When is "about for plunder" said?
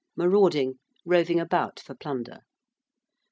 1.39-2.39